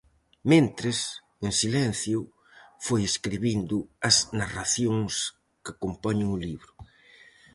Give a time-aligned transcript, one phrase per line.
[0.51, 0.99] Mentres,
[1.45, 2.19] en silencio,
[2.85, 3.77] foi escribindo
[4.09, 5.13] as narracións
[5.63, 6.71] que compoñen o libro.